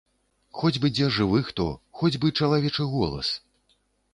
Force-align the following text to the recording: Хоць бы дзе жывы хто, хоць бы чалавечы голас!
Хоць 0.61 0.79
бы 0.85 0.89
дзе 0.95 1.09
жывы 1.17 1.41
хто, 1.49 1.67
хоць 1.99 2.13
бы 2.25 2.33
чалавечы 2.39 2.89
голас! 2.95 3.33